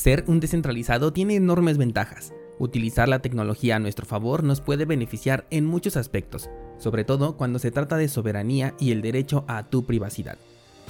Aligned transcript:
Ser 0.00 0.24
un 0.28 0.40
descentralizado 0.40 1.12
tiene 1.12 1.34
enormes 1.34 1.76
ventajas. 1.76 2.32
Utilizar 2.58 3.06
la 3.06 3.18
tecnología 3.18 3.76
a 3.76 3.78
nuestro 3.78 4.06
favor 4.06 4.42
nos 4.42 4.62
puede 4.62 4.86
beneficiar 4.86 5.46
en 5.50 5.66
muchos 5.66 5.98
aspectos, 5.98 6.48
sobre 6.78 7.04
todo 7.04 7.36
cuando 7.36 7.58
se 7.58 7.70
trata 7.70 7.98
de 7.98 8.08
soberanía 8.08 8.74
y 8.80 8.92
el 8.92 9.02
derecho 9.02 9.44
a 9.46 9.64
tu 9.64 9.84
privacidad. 9.84 10.38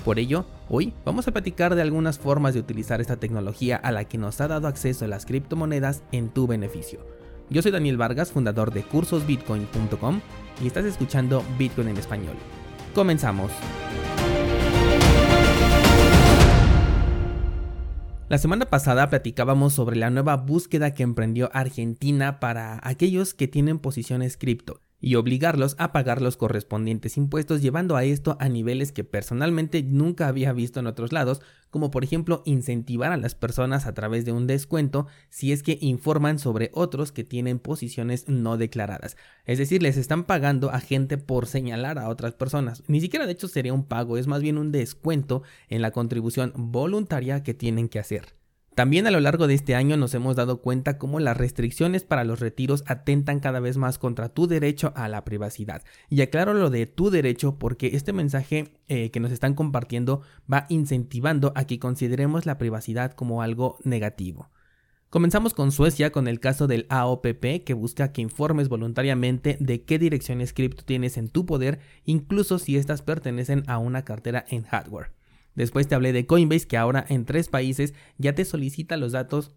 Por 0.04 0.20
ello, 0.20 0.44
hoy 0.68 0.94
vamos 1.04 1.26
a 1.26 1.32
platicar 1.32 1.74
de 1.74 1.82
algunas 1.82 2.20
formas 2.20 2.54
de 2.54 2.60
utilizar 2.60 3.00
esta 3.00 3.16
tecnología 3.16 3.74
a 3.74 3.90
la 3.90 4.04
que 4.04 4.16
nos 4.16 4.40
ha 4.40 4.46
dado 4.46 4.68
acceso 4.68 5.08
las 5.08 5.26
criptomonedas 5.26 6.04
en 6.12 6.28
tu 6.28 6.46
beneficio. 6.46 7.04
Yo 7.48 7.62
soy 7.62 7.72
Daniel 7.72 7.96
Vargas, 7.96 8.30
fundador 8.30 8.72
de 8.72 8.84
cursosbitcoin.com 8.84 10.20
y 10.62 10.68
estás 10.68 10.84
escuchando 10.84 11.42
Bitcoin 11.58 11.88
en 11.88 11.96
español. 11.96 12.36
Comenzamos. 12.94 13.50
La 18.30 18.38
semana 18.38 18.66
pasada 18.66 19.10
platicábamos 19.10 19.72
sobre 19.72 19.96
la 19.96 20.08
nueva 20.08 20.36
búsqueda 20.36 20.94
que 20.94 21.02
emprendió 21.02 21.50
Argentina 21.52 22.38
para 22.38 22.78
aquellos 22.84 23.34
que 23.34 23.48
tienen 23.48 23.80
posiciones 23.80 24.36
cripto 24.36 24.80
y 25.00 25.14
obligarlos 25.14 25.74
a 25.78 25.92
pagar 25.92 26.20
los 26.20 26.36
correspondientes 26.36 27.16
impuestos 27.16 27.62
llevando 27.62 27.96
a 27.96 28.04
esto 28.04 28.36
a 28.40 28.48
niveles 28.48 28.92
que 28.92 29.04
personalmente 29.04 29.82
nunca 29.82 30.28
había 30.28 30.52
visto 30.52 30.80
en 30.80 30.86
otros 30.86 31.12
lados, 31.12 31.40
como 31.70 31.90
por 31.90 32.04
ejemplo 32.04 32.42
incentivar 32.44 33.12
a 33.12 33.16
las 33.16 33.34
personas 33.34 33.86
a 33.86 33.94
través 33.94 34.24
de 34.24 34.32
un 34.32 34.46
descuento 34.46 35.06
si 35.28 35.52
es 35.52 35.62
que 35.62 35.78
informan 35.80 36.38
sobre 36.38 36.70
otros 36.74 37.12
que 37.12 37.24
tienen 37.24 37.58
posiciones 37.58 38.28
no 38.28 38.56
declaradas. 38.56 39.16
Es 39.44 39.58
decir, 39.58 39.82
les 39.82 39.96
están 39.96 40.24
pagando 40.24 40.70
a 40.70 40.80
gente 40.80 41.16
por 41.18 41.46
señalar 41.46 41.98
a 41.98 42.08
otras 42.08 42.34
personas. 42.34 42.82
Ni 42.88 43.00
siquiera 43.00 43.26
de 43.26 43.32
hecho 43.32 43.48
sería 43.48 43.72
un 43.72 43.84
pago, 43.84 44.18
es 44.18 44.26
más 44.26 44.42
bien 44.42 44.58
un 44.58 44.72
descuento 44.72 45.42
en 45.68 45.82
la 45.82 45.92
contribución 45.92 46.52
voluntaria 46.56 47.42
que 47.42 47.54
tienen 47.54 47.88
que 47.88 47.98
hacer. 47.98 48.39
También 48.80 49.06
a 49.06 49.10
lo 49.10 49.20
largo 49.20 49.46
de 49.46 49.52
este 49.52 49.74
año 49.74 49.98
nos 49.98 50.14
hemos 50.14 50.36
dado 50.36 50.62
cuenta 50.62 50.96
cómo 50.96 51.20
las 51.20 51.36
restricciones 51.36 52.02
para 52.02 52.24
los 52.24 52.40
retiros 52.40 52.82
atentan 52.86 53.38
cada 53.38 53.60
vez 53.60 53.76
más 53.76 53.98
contra 53.98 54.30
tu 54.30 54.46
derecho 54.46 54.94
a 54.96 55.06
la 55.08 55.22
privacidad. 55.22 55.82
Y 56.08 56.22
aclaro 56.22 56.54
lo 56.54 56.70
de 56.70 56.86
tu 56.86 57.10
derecho 57.10 57.58
porque 57.58 57.88
este 57.88 58.14
mensaje 58.14 58.72
eh, 58.88 59.10
que 59.10 59.20
nos 59.20 59.32
están 59.32 59.52
compartiendo 59.52 60.22
va 60.50 60.64
incentivando 60.70 61.52
a 61.56 61.66
que 61.66 61.78
consideremos 61.78 62.46
la 62.46 62.56
privacidad 62.56 63.12
como 63.12 63.42
algo 63.42 63.76
negativo. 63.84 64.48
Comenzamos 65.10 65.52
con 65.52 65.72
Suecia 65.72 66.10
con 66.10 66.26
el 66.26 66.40
caso 66.40 66.66
del 66.66 66.86
AOPP 66.88 67.62
que 67.66 67.74
busca 67.74 68.12
que 68.12 68.22
informes 68.22 68.70
voluntariamente 68.70 69.58
de 69.60 69.82
qué 69.82 69.98
direcciones 69.98 70.54
cripto 70.54 70.86
tienes 70.86 71.18
en 71.18 71.28
tu 71.28 71.44
poder, 71.44 71.80
incluso 72.06 72.58
si 72.58 72.78
estas 72.78 73.02
pertenecen 73.02 73.62
a 73.66 73.76
una 73.76 74.06
cartera 74.06 74.46
en 74.48 74.62
hardware. 74.62 75.19
Después 75.54 75.88
te 75.88 75.94
hablé 75.94 76.12
de 76.12 76.26
Coinbase 76.26 76.66
que 76.66 76.76
ahora 76.76 77.04
en 77.08 77.24
tres 77.24 77.48
países 77.48 77.94
ya 78.18 78.34
te 78.34 78.44
solicita 78.44 78.96
los 78.96 79.12
datos 79.12 79.52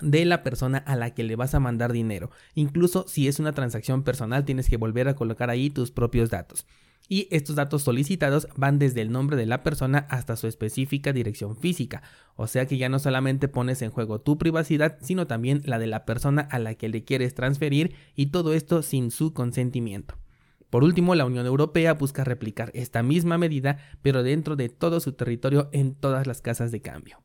de 0.00 0.24
la 0.24 0.42
persona 0.42 0.78
a 0.78 0.96
la 0.96 1.14
que 1.14 1.24
le 1.24 1.36
vas 1.36 1.54
a 1.54 1.60
mandar 1.60 1.92
dinero. 1.92 2.30
Incluso 2.54 3.06
si 3.08 3.28
es 3.28 3.38
una 3.38 3.52
transacción 3.52 4.02
personal 4.02 4.44
tienes 4.44 4.68
que 4.68 4.76
volver 4.76 5.08
a 5.08 5.14
colocar 5.14 5.50
ahí 5.50 5.70
tus 5.70 5.90
propios 5.90 6.30
datos. 6.30 6.66
Y 7.10 7.26
estos 7.30 7.56
datos 7.56 7.82
solicitados 7.82 8.48
van 8.54 8.78
desde 8.78 9.00
el 9.00 9.10
nombre 9.10 9.36
de 9.36 9.46
la 9.46 9.62
persona 9.62 10.06
hasta 10.10 10.36
su 10.36 10.46
específica 10.46 11.14
dirección 11.14 11.56
física. 11.56 12.02
O 12.36 12.46
sea 12.46 12.66
que 12.66 12.76
ya 12.76 12.90
no 12.90 12.98
solamente 12.98 13.48
pones 13.48 13.80
en 13.80 13.90
juego 13.90 14.20
tu 14.20 14.36
privacidad, 14.36 14.98
sino 15.00 15.26
también 15.26 15.62
la 15.64 15.78
de 15.78 15.86
la 15.86 16.04
persona 16.04 16.42
a 16.42 16.58
la 16.58 16.74
que 16.74 16.90
le 16.90 17.04
quieres 17.04 17.34
transferir 17.34 17.94
y 18.14 18.26
todo 18.26 18.52
esto 18.52 18.82
sin 18.82 19.10
su 19.10 19.32
consentimiento. 19.32 20.16
Por 20.70 20.84
último, 20.84 21.14
la 21.14 21.24
Unión 21.24 21.46
Europea 21.46 21.94
busca 21.94 22.24
replicar 22.24 22.70
esta 22.74 23.02
misma 23.02 23.38
medida, 23.38 23.78
pero 24.02 24.22
dentro 24.22 24.56
de 24.56 24.68
todo 24.68 25.00
su 25.00 25.12
territorio 25.12 25.68
en 25.72 25.94
todas 25.94 26.26
las 26.26 26.42
casas 26.42 26.72
de 26.72 26.82
cambio. 26.82 27.22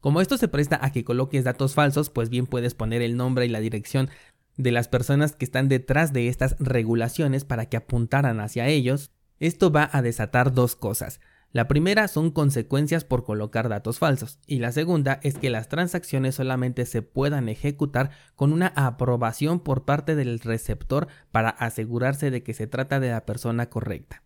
Como 0.00 0.20
esto 0.20 0.36
se 0.36 0.48
presta 0.48 0.78
a 0.84 0.92
que 0.92 1.04
coloques 1.04 1.44
datos 1.44 1.72
falsos, 1.72 2.10
pues 2.10 2.28
bien 2.28 2.46
puedes 2.46 2.74
poner 2.74 3.00
el 3.00 3.16
nombre 3.16 3.46
y 3.46 3.48
la 3.48 3.60
dirección 3.60 4.10
de 4.56 4.70
las 4.70 4.88
personas 4.88 5.34
que 5.34 5.46
están 5.46 5.68
detrás 5.68 6.12
de 6.12 6.28
estas 6.28 6.56
regulaciones 6.58 7.44
para 7.44 7.66
que 7.66 7.78
apuntaran 7.78 8.40
hacia 8.40 8.68
ellos, 8.68 9.10
esto 9.40 9.72
va 9.72 9.88
a 9.92 10.02
desatar 10.02 10.52
dos 10.52 10.76
cosas. 10.76 11.20
La 11.54 11.68
primera 11.68 12.08
son 12.08 12.32
consecuencias 12.32 13.04
por 13.04 13.22
colocar 13.22 13.68
datos 13.68 14.00
falsos 14.00 14.40
y 14.44 14.58
la 14.58 14.72
segunda 14.72 15.20
es 15.22 15.38
que 15.38 15.50
las 15.50 15.68
transacciones 15.68 16.34
solamente 16.34 16.84
se 16.84 17.00
puedan 17.00 17.48
ejecutar 17.48 18.10
con 18.34 18.52
una 18.52 18.72
aprobación 18.74 19.60
por 19.60 19.84
parte 19.84 20.16
del 20.16 20.40
receptor 20.40 21.06
para 21.30 21.50
asegurarse 21.50 22.32
de 22.32 22.42
que 22.42 22.54
se 22.54 22.66
trata 22.66 22.98
de 22.98 23.10
la 23.10 23.24
persona 23.24 23.70
correcta. 23.70 24.23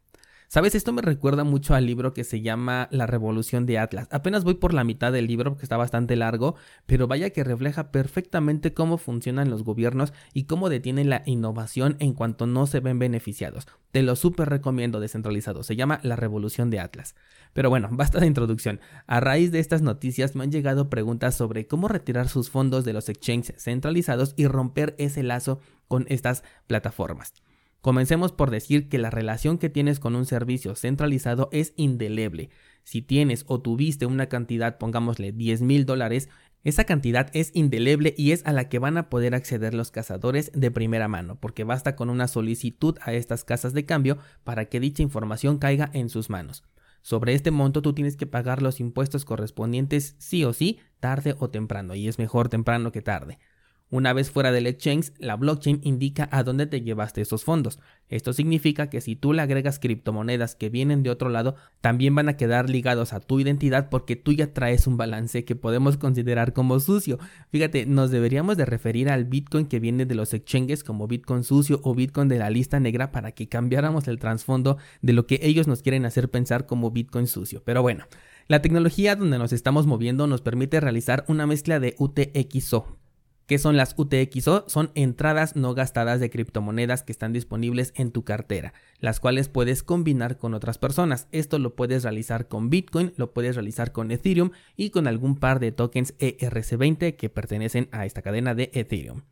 Sabes, 0.50 0.74
esto 0.74 0.94
me 0.94 1.02
recuerda 1.02 1.44
mucho 1.44 1.74
al 1.74 1.84
libro 1.84 2.14
que 2.14 2.24
se 2.24 2.40
llama 2.40 2.88
La 2.90 3.06
Revolución 3.06 3.66
de 3.66 3.78
Atlas. 3.78 4.08
Apenas 4.10 4.44
voy 4.44 4.54
por 4.54 4.72
la 4.72 4.82
mitad 4.82 5.12
del 5.12 5.26
libro 5.26 5.50
porque 5.50 5.66
está 5.66 5.76
bastante 5.76 6.16
largo, 6.16 6.54
pero 6.86 7.06
vaya 7.06 7.28
que 7.28 7.44
refleja 7.44 7.92
perfectamente 7.92 8.72
cómo 8.72 8.96
funcionan 8.96 9.50
los 9.50 9.62
gobiernos 9.62 10.14
y 10.32 10.44
cómo 10.44 10.70
detienen 10.70 11.10
la 11.10 11.22
innovación 11.26 11.96
en 11.98 12.14
cuanto 12.14 12.46
no 12.46 12.66
se 12.66 12.80
ven 12.80 12.98
beneficiados. 12.98 13.66
Te 13.90 14.00
lo 14.00 14.16
súper 14.16 14.48
recomiendo 14.48 15.00
descentralizado. 15.00 15.62
Se 15.64 15.76
llama 15.76 16.00
La 16.02 16.16
Revolución 16.16 16.70
de 16.70 16.80
Atlas. 16.80 17.14
Pero 17.52 17.68
bueno, 17.68 17.88
basta 17.92 18.18
de 18.18 18.26
introducción. 18.26 18.80
A 19.06 19.20
raíz 19.20 19.52
de 19.52 19.58
estas 19.58 19.82
noticias 19.82 20.34
me 20.34 20.44
han 20.44 20.50
llegado 20.50 20.88
preguntas 20.88 21.34
sobre 21.34 21.66
cómo 21.66 21.88
retirar 21.88 22.26
sus 22.26 22.48
fondos 22.48 22.86
de 22.86 22.94
los 22.94 23.10
exchanges 23.10 23.62
centralizados 23.62 24.32
y 24.34 24.46
romper 24.46 24.94
ese 24.96 25.22
lazo 25.22 25.60
con 25.88 26.06
estas 26.08 26.42
plataformas. 26.66 27.34
Comencemos 27.80 28.32
por 28.32 28.50
decir 28.50 28.88
que 28.88 28.98
la 28.98 29.10
relación 29.10 29.56
que 29.56 29.70
tienes 29.70 30.00
con 30.00 30.16
un 30.16 30.26
servicio 30.26 30.74
centralizado 30.74 31.48
es 31.52 31.74
indeleble. 31.76 32.50
Si 32.82 33.02
tienes 33.02 33.44
o 33.46 33.60
tuviste 33.60 34.04
una 34.06 34.28
cantidad, 34.28 34.78
pongámosle 34.78 35.30
10 35.30 35.62
mil 35.62 35.86
dólares, 35.86 36.28
esa 36.64 36.84
cantidad 36.84 37.30
es 37.34 37.52
indeleble 37.54 38.14
y 38.16 38.32
es 38.32 38.44
a 38.44 38.52
la 38.52 38.68
que 38.68 38.80
van 38.80 38.98
a 38.98 39.08
poder 39.08 39.34
acceder 39.34 39.74
los 39.74 39.92
cazadores 39.92 40.50
de 40.54 40.72
primera 40.72 41.06
mano, 41.06 41.38
porque 41.38 41.62
basta 41.62 41.94
con 41.94 42.10
una 42.10 42.26
solicitud 42.26 42.98
a 43.00 43.12
estas 43.12 43.44
casas 43.44 43.74
de 43.74 43.86
cambio 43.86 44.18
para 44.42 44.64
que 44.64 44.80
dicha 44.80 45.04
información 45.04 45.58
caiga 45.58 45.88
en 45.92 46.08
sus 46.08 46.30
manos. 46.30 46.64
Sobre 47.00 47.34
este 47.34 47.52
monto 47.52 47.80
tú 47.80 47.92
tienes 47.94 48.16
que 48.16 48.26
pagar 48.26 48.60
los 48.60 48.80
impuestos 48.80 49.24
correspondientes 49.24 50.16
sí 50.18 50.44
o 50.44 50.52
sí, 50.52 50.80
tarde 50.98 51.36
o 51.38 51.48
temprano, 51.48 51.94
y 51.94 52.08
es 52.08 52.18
mejor 52.18 52.48
temprano 52.48 52.90
que 52.90 53.02
tarde. 53.02 53.38
Una 53.90 54.12
vez 54.12 54.30
fuera 54.30 54.52
del 54.52 54.66
exchange, 54.66 55.12
la 55.18 55.36
blockchain 55.36 55.80
indica 55.82 56.28
a 56.30 56.42
dónde 56.42 56.66
te 56.66 56.82
llevaste 56.82 57.22
esos 57.22 57.44
fondos. 57.44 57.78
Esto 58.10 58.34
significa 58.34 58.90
que 58.90 59.00
si 59.00 59.16
tú 59.16 59.32
le 59.32 59.40
agregas 59.40 59.78
criptomonedas 59.78 60.54
que 60.56 60.68
vienen 60.68 61.02
de 61.02 61.08
otro 61.08 61.30
lado, 61.30 61.54
también 61.80 62.14
van 62.14 62.28
a 62.28 62.36
quedar 62.36 62.68
ligados 62.68 63.14
a 63.14 63.20
tu 63.20 63.40
identidad 63.40 63.88
porque 63.88 64.14
tú 64.14 64.32
ya 64.32 64.52
traes 64.52 64.86
un 64.86 64.98
balance 64.98 65.46
que 65.46 65.56
podemos 65.56 65.96
considerar 65.96 66.52
como 66.52 66.80
sucio. 66.80 67.18
Fíjate, 67.50 67.86
nos 67.86 68.10
deberíamos 68.10 68.58
de 68.58 68.66
referir 68.66 69.08
al 69.08 69.24
Bitcoin 69.24 69.64
que 69.64 69.80
viene 69.80 70.04
de 70.04 70.14
los 70.14 70.34
exchanges 70.34 70.84
como 70.84 71.08
Bitcoin 71.08 71.42
sucio 71.42 71.80
o 71.82 71.94
Bitcoin 71.94 72.28
de 72.28 72.38
la 72.38 72.50
lista 72.50 72.80
negra 72.80 73.10
para 73.10 73.32
que 73.32 73.48
cambiáramos 73.48 74.06
el 74.06 74.18
trasfondo 74.18 74.76
de 75.00 75.14
lo 75.14 75.26
que 75.26 75.40
ellos 75.42 75.66
nos 75.66 75.80
quieren 75.80 76.04
hacer 76.04 76.30
pensar 76.30 76.66
como 76.66 76.90
Bitcoin 76.90 77.26
sucio. 77.26 77.62
Pero 77.64 77.80
bueno, 77.80 78.04
la 78.48 78.60
tecnología 78.60 79.16
donde 79.16 79.38
nos 79.38 79.54
estamos 79.54 79.86
moviendo 79.86 80.26
nos 80.26 80.42
permite 80.42 80.78
realizar 80.78 81.24
una 81.26 81.46
mezcla 81.46 81.80
de 81.80 81.94
UTXO 81.98 82.98
¿Qué 83.48 83.56
son 83.56 83.78
las 83.78 83.94
UTXO? 83.96 84.66
Son 84.68 84.90
entradas 84.94 85.56
no 85.56 85.72
gastadas 85.72 86.20
de 86.20 86.28
criptomonedas 86.28 87.02
que 87.02 87.12
están 87.12 87.32
disponibles 87.32 87.94
en 87.96 88.12
tu 88.12 88.22
cartera, 88.22 88.74
las 89.00 89.20
cuales 89.20 89.48
puedes 89.48 89.82
combinar 89.82 90.36
con 90.36 90.52
otras 90.52 90.76
personas. 90.76 91.28
Esto 91.32 91.58
lo 91.58 91.74
puedes 91.74 92.02
realizar 92.02 92.46
con 92.46 92.68
Bitcoin, 92.68 93.14
lo 93.16 93.32
puedes 93.32 93.56
realizar 93.56 93.90
con 93.90 94.10
Ethereum 94.10 94.50
y 94.76 94.90
con 94.90 95.06
algún 95.06 95.34
par 95.34 95.60
de 95.60 95.72
tokens 95.72 96.14
ERC20 96.18 97.16
que 97.16 97.30
pertenecen 97.30 97.88
a 97.90 98.04
esta 98.04 98.20
cadena 98.20 98.54
de 98.54 98.70
Ethereum. 98.74 99.22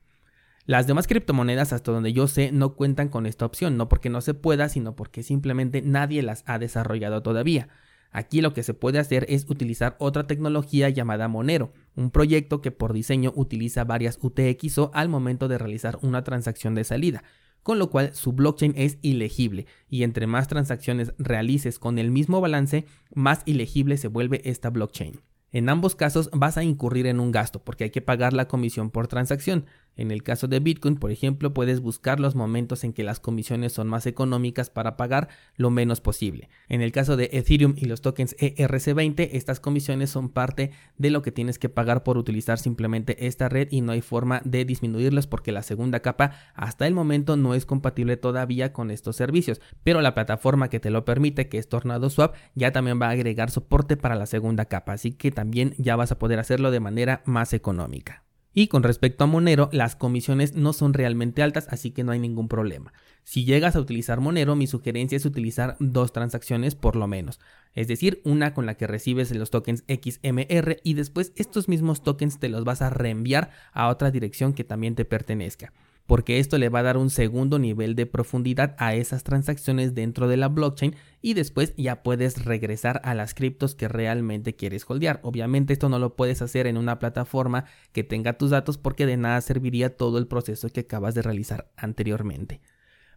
Las 0.64 0.86
demás 0.86 1.06
criptomonedas, 1.06 1.74
hasta 1.74 1.92
donde 1.92 2.14
yo 2.14 2.26
sé, 2.26 2.52
no 2.52 2.74
cuentan 2.74 3.10
con 3.10 3.26
esta 3.26 3.44
opción, 3.44 3.76
no 3.76 3.90
porque 3.90 4.08
no 4.08 4.22
se 4.22 4.32
pueda, 4.32 4.70
sino 4.70 4.96
porque 4.96 5.22
simplemente 5.22 5.82
nadie 5.82 6.22
las 6.22 6.42
ha 6.46 6.58
desarrollado 6.58 7.22
todavía. 7.22 7.68
Aquí 8.16 8.40
lo 8.40 8.54
que 8.54 8.62
se 8.62 8.72
puede 8.72 8.98
hacer 8.98 9.26
es 9.28 9.44
utilizar 9.46 9.94
otra 9.98 10.26
tecnología 10.26 10.88
llamada 10.88 11.28
Monero, 11.28 11.74
un 11.96 12.10
proyecto 12.10 12.62
que 12.62 12.70
por 12.70 12.94
diseño 12.94 13.30
utiliza 13.36 13.84
varias 13.84 14.18
UTXO 14.22 14.90
al 14.94 15.10
momento 15.10 15.48
de 15.48 15.58
realizar 15.58 15.98
una 16.00 16.24
transacción 16.24 16.74
de 16.74 16.84
salida, 16.84 17.24
con 17.62 17.78
lo 17.78 17.90
cual 17.90 18.14
su 18.14 18.32
blockchain 18.32 18.72
es 18.74 18.96
ilegible 19.02 19.66
y 19.90 20.02
entre 20.02 20.26
más 20.26 20.48
transacciones 20.48 21.12
realices 21.18 21.78
con 21.78 21.98
el 21.98 22.10
mismo 22.10 22.40
balance, 22.40 22.86
más 23.14 23.42
ilegible 23.44 23.98
se 23.98 24.08
vuelve 24.08 24.40
esta 24.48 24.70
blockchain. 24.70 25.20
En 25.52 25.68
ambos 25.68 25.94
casos 25.94 26.30
vas 26.32 26.56
a 26.56 26.64
incurrir 26.64 27.06
en 27.06 27.20
un 27.20 27.32
gasto 27.32 27.62
porque 27.62 27.84
hay 27.84 27.90
que 27.90 28.00
pagar 28.00 28.32
la 28.32 28.48
comisión 28.48 28.88
por 28.88 29.08
transacción. 29.08 29.66
En 29.96 30.10
el 30.10 30.22
caso 30.22 30.46
de 30.46 30.60
Bitcoin, 30.60 30.96
por 30.96 31.10
ejemplo, 31.10 31.54
puedes 31.54 31.80
buscar 31.80 32.20
los 32.20 32.34
momentos 32.34 32.84
en 32.84 32.92
que 32.92 33.04
las 33.04 33.20
comisiones 33.20 33.72
son 33.72 33.88
más 33.88 34.06
económicas 34.06 34.70
para 34.70 34.96
pagar 34.96 35.28
lo 35.56 35.70
menos 35.70 36.00
posible. 36.00 36.48
En 36.68 36.82
el 36.82 36.92
caso 36.92 37.16
de 37.16 37.30
Ethereum 37.32 37.74
y 37.76 37.86
los 37.86 38.02
tokens 38.02 38.36
ERC20, 38.36 39.30
estas 39.32 39.60
comisiones 39.60 40.10
son 40.10 40.28
parte 40.28 40.72
de 40.98 41.10
lo 41.10 41.22
que 41.22 41.32
tienes 41.32 41.58
que 41.58 41.68
pagar 41.68 42.02
por 42.02 42.18
utilizar 42.18 42.58
simplemente 42.58 43.26
esta 43.26 43.48
red 43.48 43.68
y 43.70 43.80
no 43.80 43.92
hay 43.92 44.02
forma 44.02 44.42
de 44.44 44.64
disminuirlas 44.64 45.26
porque 45.26 45.52
la 45.52 45.62
segunda 45.62 46.00
capa 46.00 46.32
hasta 46.54 46.86
el 46.86 46.94
momento 46.94 47.36
no 47.36 47.54
es 47.54 47.64
compatible 47.66 48.16
todavía 48.16 48.72
con 48.72 48.90
estos 48.90 49.16
servicios, 49.16 49.60
pero 49.82 50.02
la 50.02 50.14
plataforma 50.14 50.68
que 50.68 50.80
te 50.80 50.90
lo 50.90 51.04
permite, 51.04 51.48
que 51.48 51.58
es 51.58 51.68
Tornado 51.68 52.10
Swap, 52.10 52.34
ya 52.54 52.72
también 52.72 53.00
va 53.00 53.08
a 53.08 53.10
agregar 53.10 53.50
soporte 53.50 53.96
para 53.96 54.14
la 54.14 54.26
segunda 54.26 54.66
capa, 54.66 54.92
así 54.92 55.12
que 55.12 55.30
también 55.30 55.74
ya 55.78 55.96
vas 55.96 56.12
a 56.12 56.18
poder 56.18 56.38
hacerlo 56.38 56.70
de 56.70 56.80
manera 56.80 57.22
más 57.24 57.52
económica. 57.52 58.25
Y 58.58 58.68
con 58.68 58.82
respecto 58.82 59.22
a 59.22 59.26
Monero, 59.26 59.68
las 59.70 59.96
comisiones 59.96 60.54
no 60.54 60.72
son 60.72 60.94
realmente 60.94 61.42
altas, 61.42 61.66
así 61.68 61.90
que 61.90 62.04
no 62.04 62.12
hay 62.12 62.18
ningún 62.18 62.48
problema. 62.48 62.94
Si 63.22 63.44
llegas 63.44 63.76
a 63.76 63.80
utilizar 63.80 64.20
Monero, 64.20 64.56
mi 64.56 64.66
sugerencia 64.66 65.16
es 65.16 65.26
utilizar 65.26 65.76
dos 65.78 66.10
transacciones 66.10 66.74
por 66.74 66.96
lo 66.96 67.06
menos. 67.06 67.38
Es 67.74 67.86
decir, 67.86 68.22
una 68.24 68.54
con 68.54 68.64
la 68.64 68.78
que 68.78 68.86
recibes 68.86 69.30
los 69.36 69.50
tokens 69.50 69.84
XMR 69.88 70.78
y 70.82 70.94
después 70.94 71.34
estos 71.36 71.68
mismos 71.68 72.02
tokens 72.02 72.38
te 72.38 72.48
los 72.48 72.64
vas 72.64 72.80
a 72.80 72.88
reenviar 72.88 73.50
a 73.74 73.88
otra 73.88 74.10
dirección 74.10 74.54
que 74.54 74.64
también 74.64 74.94
te 74.94 75.04
pertenezca 75.04 75.74
porque 76.06 76.38
esto 76.38 76.58
le 76.58 76.68
va 76.68 76.78
a 76.78 76.84
dar 76.84 76.96
un 76.96 77.10
segundo 77.10 77.58
nivel 77.58 77.94
de 77.94 78.06
profundidad 78.06 78.74
a 78.78 78.94
esas 78.94 79.24
transacciones 79.24 79.94
dentro 79.94 80.28
de 80.28 80.36
la 80.36 80.48
blockchain 80.48 80.94
y 81.20 81.34
después 81.34 81.74
ya 81.76 82.02
puedes 82.02 82.44
regresar 82.44 83.00
a 83.04 83.14
las 83.14 83.34
criptos 83.34 83.74
que 83.74 83.88
realmente 83.88 84.54
quieres 84.54 84.84
holdear. 84.88 85.20
Obviamente 85.22 85.72
esto 85.72 85.88
no 85.88 85.98
lo 85.98 86.14
puedes 86.16 86.42
hacer 86.42 86.66
en 86.66 86.76
una 86.76 86.98
plataforma 86.98 87.64
que 87.92 88.04
tenga 88.04 88.38
tus 88.38 88.50
datos 88.50 88.78
porque 88.78 89.06
de 89.06 89.16
nada 89.16 89.40
serviría 89.40 89.96
todo 89.96 90.18
el 90.18 90.28
proceso 90.28 90.68
que 90.70 90.80
acabas 90.80 91.14
de 91.14 91.22
realizar 91.22 91.70
anteriormente. 91.76 92.60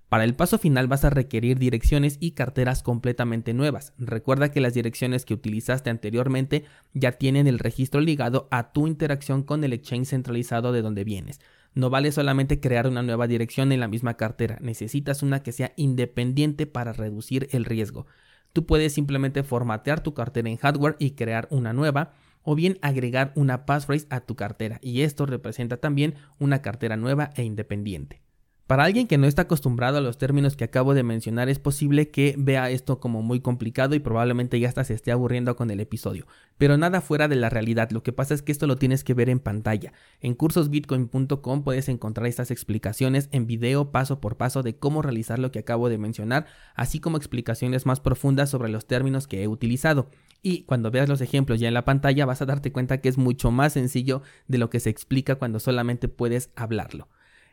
Para 0.09 0.23
el 0.23 0.35
paso 0.35 0.57
final 0.57 0.87
vas 0.87 1.05
a 1.05 1.11
requerir 1.11 1.59
direcciones 1.59 2.17
y 2.19 2.31
carteras 2.31 2.81
completamente 2.81 3.53
nuevas. 3.53 3.93
Recuerda 3.99 4.51
que 4.51 4.59
las 4.59 4.73
direcciones 4.73 5.23
que 5.23 5.35
utilizaste 5.35 5.91
anteriormente 5.91 6.65
ya 6.95 7.11
tienen 7.11 7.45
el 7.45 7.59
registro 7.59 8.01
ligado 8.01 8.47
a 8.49 8.71
tu 8.71 8.87
interacción 8.87 9.43
con 9.43 9.63
el 9.63 9.71
exchange 9.71 10.07
centralizado 10.07 10.71
de 10.71 10.81
donde 10.81 11.03
vienes. 11.03 11.39
No 11.73 11.89
vale 11.89 12.11
solamente 12.11 12.59
crear 12.59 12.87
una 12.87 13.03
nueva 13.03 13.27
dirección 13.27 13.71
en 13.71 13.79
la 13.79 13.87
misma 13.87 14.15
cartera, 14.15 14.57
necesitas 14.61 15.23
una 15.23 15.43
que 15.43 15.51
sea 15.51 15.73
independiente 15.75 16.65
para 16.65 16.93
reducir 16.93 17.47
el 17.51 17.65
riesgo. 17.65 18.05
Tú 18.53 18.65
puedes 18.65 18.93
simplemente 18.93 19.43
formatear 19.43 20.01
tu 20.01 20.13
cartera 20.13 20.49
en 20.49 20.57
hardware 20.57 20.95
y 20.99 21.11
crear 21.11 21.47
una 21.51 21.73
nueva, 21.73 22.13
o 22.41 22.55
bien 22.55 22.79
agregar 22.81 23.31
una 23.35 23.65
passphrase 23.65 24.07
a 24.09 24.21
tu 24.21 24.35
cartera, 24.35 24.79
y 24.81 25.01
esto 25.01 25.25
representa 25.25 25.77
también 25.77 26.15
una 26.39 26.61
cartera 26.61 26.97
nueva 26.97 27.29
e 27.35 27.43
independiente. 27.43 28.21
Para 28.69 28.83
alguien 28.83 29.07
que 29.07 29.17
no 29.17 29.25
está 29.25 29.41
acostumbrado 29.41 29.97
a 29.97 30.01
los 30.01 30.19
términos 30.19 30.55
que 30.55 30.63
acabo 30.63 30.93
de 30.93 31.01
mencionar, 31.01 31.49
es 31.49 31.57
posible 31.57 32.11
que 32.11 32.35
vea 32.37 32.69
esto 32.69 32.99
como 32.99 33.23
muy 33.23 33.39
complicado 33.39 33.95
y 33.95 33.99
probablemente 33.99 34.59
ya 34.59 34.67
hasta 34.67 34.83
se 34.83 34.93
esté 34.93 35.11
aburriendo 35.11 35.55
con 35.55 35.71
el 35.71 35.79
episodio. 35.79 36.27
Pero 36.59 36.77
nada 36.77 37.01
fuera 37.01 37.27
de 37.27 37.35
la 37.35 37.49
realidad, 37.49 37.89
lo 37.89 38.03
que 38.03 38.13
pasa 38.13 38.35
es 38.35 38.43
que 38.43 38.51
esto 38.51 38.67
lo 38.67 38.75
tienes 38.75 39.03
que 39.03 39.15
ver 39.15 39.27
en 39.31 39.39
pantalla. 39.39 39.93
En 40.21 40.35
cursosbitcoin.com 40.35 41.63
puedes 41.63 41.89
encontrar 41.89 42.27
estas 42.27 42.51
explicaciones 42.51 43.27
en 43.31 43.47
video 43.47 43.89
paso 43.89 44.21
por 44.21 44.37
paso 44.37 44.61
de 44.61 44.75
cómo 44.75 45.01
realizar 45.01 45.39
lo 45.39 45.51
que 45.51 45.57
acabo 45.57 45.89
de 45.89 45.97
mencionar, 45.97 46.45
así 46.75 46.99
como 46.99 47.17
explicaciones 47.17 47.87
más 47.87 47.99
profundas 47.99 48.51
sobre 48.51 48.69
los 48.69 48.85
términos 48.85 49.27
que 49.27 49.41
he 49.41 49.47
utilizado. 49.47 50.11
Y 50.43 50.61
cuando 50.65 50.91
veas 50.91 51.09
los 51.09 51.21
ejemplos 51.21 51.59
ya 51.59 51.69
en 51.69 51.73
la 51.73 51.85
pantalla 51.85 52.27
vas 52.27 52.43
a 52.43 52.45
darte 52.45 52.71
cuenta 52.71 53.01
que 53.01 53.09
es 53.09 53.17
mucho 53.17 53.49
más 53.49 53.73
sencillo 53.73 54.21
de 54.47 54.59
lo 54.59 54.69
que 54.69 54.79
se 54.79 54.91
explica 54.91 55.37
cuando 55.37 55.59
solamente 55.59 56.07
puedes 56.07 56.51
hablarlo. 56.55 57.07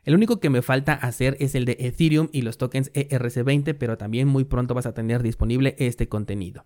El 0.07 0.15
único 0.15 0.39
que 0.39 0.51
me 0.51 0.63
falta 0.63 0.93
hacer 0.93 1.37
es 1.41 1.57
el 1.57 1.65
de 1.65 1.77
Ethereum 1.81 2.29
y 2.31 2.43
los 2.43 2.59
tokens 2.59 2.93
ERC20, 2.93 3.77
pero 3.77 3.99
también 3.99 4.29
muy 4.29 4.45
pronto 4.45 4.73
vas 4.73 4.87
a 4.87 4.95
tener 4.95 5.21
disponible 5.21 5.75
este 5.81 6.09
contenido. 6.09 6.65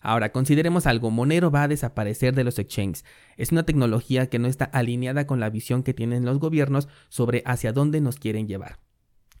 Ahora, 0.00 0.32
consideremos 0.32 0.88
algo, 0.88 1.12
Monero 1.12 1.52
va 1.52 1.62
a 1.62 1.68
desaparecer 1.68 2.34
de 2.34 2.42
los 2.42 2.58
exchanges. 2.58 3.04
Es 3.36 3.52
una 3.52 3.62
tecnología 3.62 4.28
que 4.28 4.40
no 4.40 4.48
está 4.48 4.64
alineada 4.64 5.28
con 5.28 5.38
la 5.38 5.48
visión 5.48 5.84
que 5.84 5.94
tienen 5.94 6.24
los 6.24 6.40
gobiernos 6.40 6.88
sobre 7.08 7.44
hacia 7.46 7.72
dónde 7.72 8.00
nos 8.00 8.16
quieren 8.16 8.48
llevar. 8.48 8.80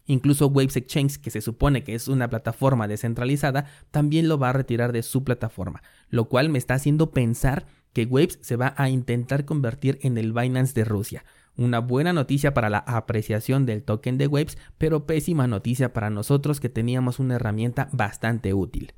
Incluso 0.06 0.46
Waves 0.46 0.76
Exchange, 0.76 1.18
que 1.18 1.30
se 1.32 1.40
supone 1.40 1.82
que 1.82 1.96
es 1.96 2.06
una 2.06 2.30
plataforma 2.30 2.86
descentralizada, 2.86 3.66
también 3.90 4.28
lo 4.28 4.38
va 4.38 4.50
a 4.50 4.52
retirar 4.52 4.92
de 4.92 5.02
su 5.02 5.24
plataforma, 5.24 5.82
lo 6.10 6.28
cual 6.28 6.48
me 6.48 6.58
está 6.58 6.74
haciendo 6.74 7.10
pensar 7.10 7.66
que 7.92 8.04
Waves 8.04 8.38
se 8.40 8.54
va 8.54 8.72
a 8.76 8.88
intentar 8.88 9.44
convertir 9.44 9.98
en 10.02 10.16
el 10.16 10.32
Binance 10.32 10.74
de 10.74 10.84
Rusia. 10.84 11.24
Una 11.56 11.80
buena 11.80 12.12
noticia 12.12 12.54
para 12.54 12.70
la 12.70 12.78
apreciación 12.78 13.66
del 13.66 13.82
token 13.82 14.16
de 14.16 14.26
Waves, 14.26 14.56
pero 14.78 15.06
pésima 15.06 15.46
noticia 15.46 15.92
para 15.92 16.10
nosotros 16.10 16.60
que 16.60 16.68
teníamos 16.68 17.18
una 17.18 17.34
herramienta 17.34 17.88
bastante 17.92 18.54
útil. 18.54 18.94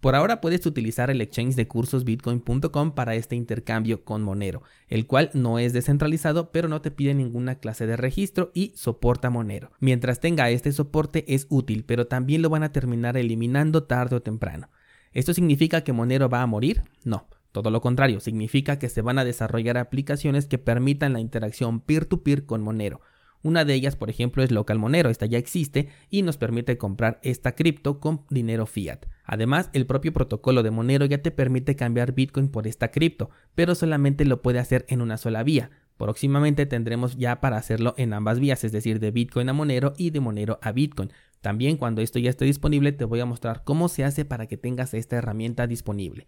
Por 0.00 0.14
ahora 0.14 0.42
puedes 0.42 0.66
utilizar 0.66 1.10
el 1.10 1.22
exchange 1.22 1.56
de 1.56 1.66
cursos 1.66 2.04
bitcoin.com 2.04 2.92
para 2.92 3.14
este 3.14 3.34
intercambio 3.34 4.04
con 4.04 4.22
Monero, 4.22 4.62
el 4.88 5.06
cual 5.06 5.30
no 5.32 5.58
es 5.58 5.72
descentralizado 5.72 6.52
pero 6.52 6.68
no 6.68 6.82
te 6.82 6.90
pide 6.90 7.14
ninguna 7.14 7.56
clase 7.56 7.86
de 7.86 7.96
registro 7.96 8.50
y 8.52 8.72
soporta 8.76 9.30
Monero. 9.30 9.70
Mientras 9.80 10.20
tenga 10.20 10.50
este 10.50 10.72
soporte 10.72 11.24
es 11.34 11.46
útil, 11.48 11.84
pero 11.84 12.06
también 12.06 12.42
lo 12.42 12.50
van 12.50 12.62
a 12.62 12.72
terminar 12.72 13.16
eliminando 13.16 13.84
tarde 13.84 14.16
o 14.16 14.22
temprano. 14.22 14.68
¿Esto 15.12 15.32
significa 15.32 15.82
que 15.82 15.94
Monero 15.94 16.28
va 16.28 16.42
a 16.42 16.46
morir? 16.46 16.82
No. 17.02 17.26
Todo 17.56 17.70
lo 17.70 17.80
contrario, 17.80 18.20
significa 18.20 18.78
que 18.78 18.90
se 18.90 19.00
van 19.00 19.18
a 19.18 19.24
desarrollar 19.24 19.78
aplicaciones 19.78 20.44
que 20.44 20.58
permitan 20.58 21.14
la 21.14 21.20
interacción 21.20 21.80
peer-to-peer 21.80 22.44
con 22.44 22.60
Monero. 22.60 23.00
Una 23.42 23.64
de 23.64 23.72
ellas, 23.72 23.96
por 23.96 24.10
ejemplo, 24.10 24.42
es 24.42 24.50
Local 24.50 24.78
Monero, 24.78 25.08
esta 25.08 25.24
ya 25.24 25.38
existe 25.38 25.88
y 26.10 26.20
nos 26.20 26.36
permite 26.36 26.76
comprar 26.76 27.18
esta 27.22 27.52
cripto 27.54 27.98
con 27.98 28.26
dinero 28.28 28.66
fiat. 28.66 29.06
Además, 29.24 29.70
el 29.72 29.86
propio 29.86 30.12
protocolo 30.12 30.62
de 30.62 30.70
Monero 30.70 31.06
ya 31.06 31.22
te 31.22 31.30
permite 31.30 31.76
cambiar 31.76 32.12
Bitcoin 32.12 32.50
por 32.50 32.66
esta 32.66 32.90
cripto, 32.90 33.30
pero 33.54 33.74
solamente 33.74 34.26
lo 34.26 34.42
puede 34.42 34.58
hacer 34.58 34.84
en 34.90 35.00
una 35.00 35.16
sola 35.16 35.42
vía. 35.42 35.70
Próximamente 35.96 36.66
tendremos 36.66 37.16
ya 37.16 37.40
para 37.40 37.56
hacerlo 37.56 37.94
en 37.96 38.12
ambas 38.12 38.38
vías, 38.38 38.64
es 38.64 38.72
decir, 38.72 39.00
de 39.00 39.12
Bitcoin 39.12 39.48
a 39.48 39.54
Monero 39.54 39.94
y 39.96 40.10
de 40.10 40.20
Monero 40.20 40.58
a 40.60 40.72
Bitcoin. 40.72 41.10
También 41.40 41.78
cuando 41.78 42.02
esto 42.02 42.18
ya 42.18 42.28
esté 42.28 42.44
disponible 42.44 42.92
te 42.92 43.06
voy 43.06 43.20
a 43.20 43.24
mostrar 43.24 43.64
cómo 43.64 43.88
se 43.88 44.04
hace 44.04 44.26
para 44.26 44.46
que 44.46 44.58
tengas 44.58 44.92
esta 44.92 45.16
herramienta 45.16 45.66
disponible. 45.66 46.26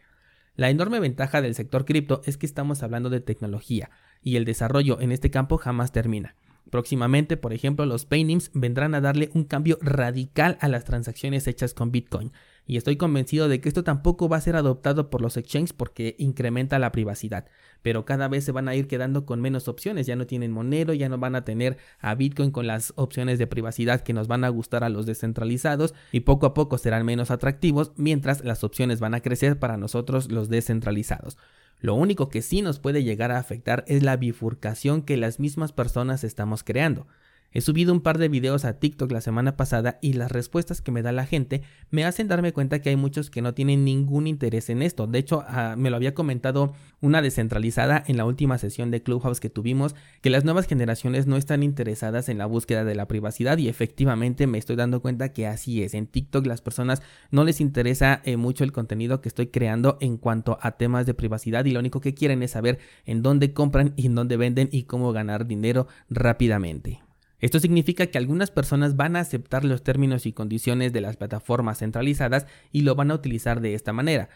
La 0.58 0.70
enorme 0.70 0.98
ventaja 0.98 1.40
del 1.40 1.54
sector 1.54 1.84
cripto 1.84 2.20
es 2.24 2.36
que 2.36 2.44
estamos 2.44 2.82
hablando 2.82 3.10
de 3.10 3.20
tecnología 3.20 3.90
y 4.24 4.34
el 4.34 4.44
desarrollo 4.44 5.00
en 5.00 5.12
este 5.12 5.30
campo 5.30 5.56
jamás 5.56 5.92
termina. 5.92 6.34
Próximamente, 6.68 7.36
por 7.36 7.52
ejemplo, 7.52 7.86
los 7.86 8.06
Paynims 8.06 8.50
vendrán 8.54 8.96
a 8.96 9.00
darle 9.00 9.30
un 9.34 9.44
cambio 9.44 9.78
radical 9.80 10.58
a 10.60 10.66
las 10.66 10.82
transacciones 10.82 11.46
hechas 11.46 11.74
con 11.74 11.92
Bitcoin, 11.92 12.32
y 12.68 12.76
estoy 12.76 12.96
convencido 12.96 13.48
de 13.48 13.60
que 13.60 13.68
esto 13.68 13.82
tampoco 13.82 14.28
va 14.28 14.36
a 14.36 14.42
ser 14.42 14.54
adoptado 14.54 15.08
por 15.08 15.22
los 15.22 15.38
exchanges 15.38 15.72
porque 15.72 16.14
incrementa 16.18 16.78
la 16.78 16.92
privacidad, 16.92 17.46
pero 17.82 18.04
cada 18.04 18.28
vez 18.28 18.44
se 18.44 18.52
van 18.52 18.68
a 18.68 18.74
ir 18.74 18.86
quedando 18.86 19.24
con 19.24 19.40
menos 19.40 19.68
opciones, 19.68 20.06
ya 20.06 20.16
no 20.16 20.26
tienen 20.26 20.52
Monero, 20.52 20.92
ya 20.92 21.08
no 21.08 21.16
van 21.16 21.34
a 21.34 21.44
tener 21.44 21.78
a 21.98 22.14
Bitcoin 22.14 22.50
con 22.50 22.66
las 22.66 22.92
opciones 22.96 23.38
de 23.38 23.46
privacidad 23.46 24.02
que 24.02 24.12
nos 24.12 24.28
van 24.28 24.44
a 24.44 24.50
gustar 24.50 24.84
a 24.84 24.90
los 24.90 25.06
descentralizados 25.06 25.94
y 26.12 26.20
poco 26.20 26.44
a 26.44 26.52
poco 26.52 26.76
serán 26.76 27.06
menos 27.06 27.30
atractivos 27.30 27.92
mientras 27.96 28.44
las 28.44 28.62
opciones 28.62 29.00
van 29.00 29.14
a 29.14 29.20
crecer 29.20 29.58
para 29.58 29.78
nosotros 29.78 30.30
los 30.30 30.50
descentralizados. 30.50 31.38
Lo 31.80 31.94
único 31.94 32.28
que 32.28 32.42
sí 32.42 32.60
nos 32.60 32.80
puede 32.80 33.02
llegar 33.02 33.32
a 33.32 33.38
afectar 33.38 33.84
es 33.86 34.02
la 34.02 34.18
bifurcación 34.18 35.00
que 35.00 35.16
las 35.16 35.40
mismas 35.40 35.72
personas 35.72 36.22
estamos 36.22 36.64
creando. 36.64 37.06
He 37.50 37.62
subido 37.62 37.94
un 37.94 38.02
par 38.02 38.18
de 38.18 38.28
videos 38.28 38.66
a 38.66 38.78
TikTok 38.78 39.10
la 39.10 39.22
semana 39.22 39.56
pasada 39.56 39.98
y 40.02 40.12
las 40.12 40.30
respuestas 40.30 40.82
que 40.82 40.92
me 40.92 41.00
da 41.00 41.12
la 41.12 41.24
gente 41.24 41.62
me 41.90 42.04
hacen 42.04 42.28
darme 42.28 42.52
cuenta 42.52 42.80
que 42.80 42.90
hay 42.90 42.96
muchos 42.96 43.30
que 43.30 43.40
no 43.40 43.54
tienen 43.54 43.86
ningún 43.86 44.26
interés 44.26 44.68
en 44.68 44.82
esto. 44.82 45.06
De 45.06 45.18
hecho, 45.18 45.44
ah, 45.48 45.74
me 45.78 45.88
lo 45.88 45.96
había 45.96 46.14
comentado 46.14 46.74
una 47.00 47.22
descentralizada 47.22 48.04
en 48.06 48.18
la 48.18 48.26
última 48.26 48.58
sesión 48.58 48.90
de 48.90 49.02
Clubhouse 49.02 49.40
que 49.40 49.48
tuvimos, 49.48 49.94
que 50.20 50.28
las 50.28 50.44
nuevas 50.44 50.66
generaciones 50.66 51.26
no 51.26 51.38
están 51.38 51.62
interesadas 51.62 52.28
en 52.28 52.36
la 52.36 52.44
búsqueda 52.44 52.84
de 52.84 52.94
la 52.94 53.08
privacidad 53.08 53.56
y 53.56 53.68
efectivamente 53.68 54.46
me 54.46 54.58
estoy 54.58 54.76
dando 54.76 55.00
cuenta 55.00 55.32
que 55.32 55.46
así 55.46 55.82
es. 55.82 55.94
En 55.94 56.06
TikTok 56.06 56.46
las 56.46 56.60
personas 56.60 57.00
no 57.30 57.44
les 57.44 57.62
interesa 57.62 58.20
eh, 58.24 58.36
mucho 58.36 58.62
el 58.62 58.72
contenido 58.72 59.22
que 59.22 59.28
estoy 59.28 59.46
creando 59.46 59.96
en 60.02 60.18
cuanto 60.18 60.58
a 60.60 60.72
temas 60.72 61.06
de 61.06 61.14
privacidad 61.14 61.64
y 61.64 61.70
lo 61.70 61.80
único 61.80 62.02
que 62.02 62.12
quieren 62.12 62.42
es 62.42 62.50
saber 62.50 62.78
en 63.06 63.22
dónde 63.22 63.54
compran 63.54 63.94
y 63.96 64.06
en 64.06 64.14
dónde 64.14 64.36
venden 64.36 64.68
y 64.70 64.82
cómo 64.82 65.12
ganar 65.12 65.46
dinero 65.46 65.86
rápidamente. 66.10 67.07
Esto 67.40 67.60
significa 67.60 68.06
que 68.06 68.18
algunas 68.18 68.50
personas 68.50 68.96
van 68.96 69.14
a 69.14 69.20
aceptar 69.20 69.64
los 69.64 69.82
términos 69.84 70.26
y 70.26 70.32
condiciones 70.32 70.92
de 70.92 71.00
las 71.00 71.16
plataformas 71.16 71.78
centralizadas 71.78 72.46
y 72.72 72.82
lo 72.82 72.96
van 72.96 73.10
a 73.10 73.14
utilizar 73.14 73.60
de 73.60 73.74
esta 73.74 73.92
manera. 73.92 74.28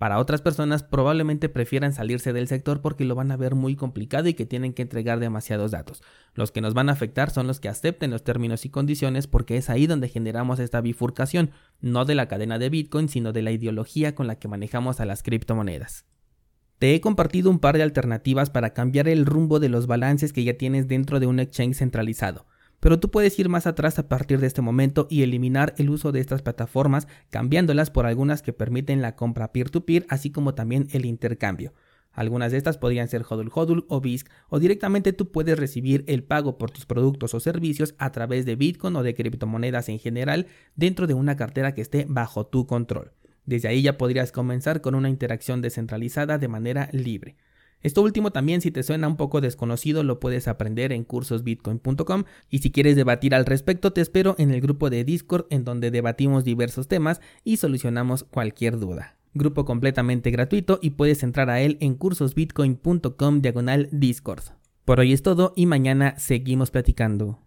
Para 0.00 0.18
otras 0.18 0.40
personas 0.40 0.82
probablemente 0.82 1.50
prefieran 1.50 1.92
salirse 1.92 2.32
del 2.32 2.48
sector 2.48 2.80
porque 2.80 3.04
lo 3.04 3.14
van 3.14 3.30
a 3.32 3.36
ver 3.36 3.54
muy 3.54 3.76
complicado 3.76 4.28
y 4.28 4.34
que 4.34 4.46
tienen 4.46 4.72
que 4.72 4.80
entregar 4.80 5.20
demasiados 5.20 5.72
datos. 5.72 6.02
Los 6.34 6.52
que 6.52 6.62
nos 6.62 6.72
van 6.72 6.88
a 6.88 6.92
afectar 6.92 7.30
son 7.30 7.46
los 7.46 7.60
que 7.60 7.68
acepten 7.68 8.10
los 8.10 8.24
términos 8.24 8.64
y 8.64 8.70
condiciones 8.70 9.26
porque 9.26 9.58
es 9.58 9.68
ahí 9.68 9.86
donde 9.86 10.08
generamos 10.08 10.58
esta 10.58 10.80
bifurcación, 10.80 11.50
no 11.82 12.06
de 12.06 12.14
la 12.14 12.28
cadena 12.28 12.58
de 12.58 12.70
Bitcoin, 12.70 13.10
sino 13.10 13.34
de 13.34 13.42
la 13.42 13.50
ideología 13.50 14.14
con 14.14 14.26
la 14.26 14.38
que 14.38 14.48
manejamos 14.48 15.00
a 15.00 15.04
las 15.04 15.22
criptomonedas. 15.22 16.06
Te 16.78 16.94
he 16.94 17.02
compartido 17.02 17.50
un 17.50 17.58
par 17.58 17.76
de 17.76 17.82
alternativas 17.82 18.48
para 18.48 18.72
cambiar 18.72 19.06
el 19.06 19.26
rumbo 19.26 19.60
de 19.60 19.68
los 19.68 19.86
balances 19.86 20.32
que 20.32 20.44
ya 20.44 20.56
tienes 20.56 20.88
dentro 20.88 21.20
de 21.20 21.26
un 21.26 21.40
exchange 21.40 21.76
centralizado. 21.76 22.46
Pero 22.80 22.98
tú 22.98 23.10
puedes 23.10 23.38
ir 23.38 23.48
más 23.48 23.66
atrás 23.66 23.98
a 23.98 24.08
partir 24.08 24.40
de 24.40 24.46
este 24.46 24.62
momento 24.62 25.06
y 25.10 25.22
eliminar 25.22 25.74
el 25.76 25.90
uso 25.90 26.12
de 26.12 26.20
estas 26.20 26.42
plataformas 26.42 27.06
cambiándolas 27.28 27.90
por 27.90 28.06
algunas 28.06 28.42
que 28.42 28.54
permiten 28.54 29.02
la 29.02 29.16
compra 29.16 29.52
peer-to-peer 29.52 30.06
así 30.08 30.30
como 30.30 30.54
también 30.54 30.88
el 30.92 31.04
intercambio. 31.04 31.74
Algunas 32.12 32.50
de 32.50 32.58
estas 32.58 32.78
podrían 32.78 33.08
ser 33.08 33.22
Hodul 33.28 33.50
Hodul 33.54 33.84
o 33.88 34.00
BISC 34.00 34.28
o 34.48 34.58
directamente 34.58 35.12
tú 35.12 35.30
puedes 35.30 35.58
recibir 35.58 36.04
el 36.08 36.24
pago 36.24 36.58
por 36.58 36.70
tus 36.70 36.86
productos 36.86 37.34
o 37.34 37.40
servicios 37.40 37.94
a 37.98 38.10
través 38.10 38.46
de 38.46 38.56
Bitcoin 38.56 38.96
o 38.96 39.02
de 39.02 39.14
criptomonedas 39.14 39.88
en 39.88 39.98
general 39.98 40.46
dentro 40.74 41.06
de 41.06 41.14
una 41.14 41.36
cartera 41.36 41.74
que 41.74 41.82
esté 41.82 42.06
bajo 42.08 42.46
tu 42.46 42.66
control. 42.66 43.12
Desde 43.44 43.68
ahí 43.68 43.82
ya 43.82 43.96
podrías 43.96 44.32
comenzar 44.32 44.80
con 44.80 44.94
una 44.94 45.08
interacción 45.08 45.60
descentralizada 45.60 46.38
de 46.38 46.48
manera 46.48 46.88
libre. 46.92 47.36
Esto 47.82 48.02
último 48.02 48.30
también 48.30 48.60
si 48.60 48.70
te 48.70 48.82
suena 48.82 49.08
un 49.08 49.16
poco 49.16 49.40
desconocido 49.40 50.02
lo 50.02 50.20
puedes 50.20 50.48
aprender 50.48 50.92
en 50.92 51.04
cursosbitcoin.com 51.04 52.24
y 52.50 52.58
si 52.58 52.70
quieres 52.70 52.96
debatir 52.96 53.34
al 53.34 53.46
respecto 53.46 53.92
te 53.92 54.00
espero 54.00 54.34
en 54.38 54.50
el 54.50 54.60
grupo 54.60 54.90
de 54.90 55.04
Discord 55.04 55.46
en 55.50 55.64
donde 55.64 55.90
debatimos 55.90 56.44
diversos 56.44 56.88
temas 56.88 57.20
y 57.44 57.56
solucionamos 57.56 58.24
cualquier 58.24 58.78
duda. 58.78 59.16
Grupo 59.32 59.64
completamente 59.64 60.30
gratuito 60.30 60.80
y 60.82 60.90
puedes 60.90 61.22
entrar 61.22 61.50
a 61.50 61.60
él 61.60 61.78
en 61.80 61.94
cursosbitcoin.com 61.94 63.40
diagonal 63.40 63.88
Discord. 63.92 64.42
Por 64.84 64.98
hoy 64.98 65.12
es 65.12 65.22
todo 65.22 65.52
y 65.54 65.66
mañana 65.66 66.18
seguimos 66.18 66.72
platicando. 66.72 67.38